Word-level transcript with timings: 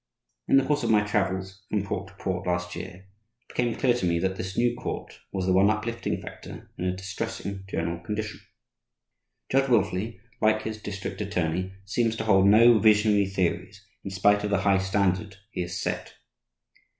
In 0.47 0.57
the 0.57 0.65
course 0.65 0.81
of 0.81 0.89
my 0.89 1.05
travels 1.05 1.63
from 1.69 1.83
port 1.83 2.07
to 2.07 2.13
port 2.15 2.47
last 2.47 2.75
year, 2.75 3.05
it 3.41 3.49
became 3.49 3.75
clear 3.75 3.93
to 3.93 4.05
me 4.07 4.17
that 4.17 4.35
this 4.35 4.57
new 4.57 4.75
court 4.75 5.19
was 5.31 5.45
the 5.45 5.53
one 5.53 5.69
uplifting 5.69 6.19
factor 6.19 6.71
in 6.79 6.85
a 6.85 6.95
distressing 6.95 7.63
general 7.69 7.99
condition. 8.03 8.39
Judge 9.51 9.69
Wilfley, 9.69 10.19
like 10.41 10.63
his 10.63 10.81
district 10.81 11.21
attorney, 11.21 11.75
seems 11.85 12.15
to 12.15 12.23
hold 12.23 12.47
no 12.47 12.79
visionary 12.79 13.27
theories, 13.27 13.85
in 14.03 14.09
spite 14.09 14.43
of 14.43 14.49
the 14.49 14.61
high 14.61 14.79
standard 14.79 15.37
he 15.51 15.61
has 15.61 15.79
set. 15.79 16.15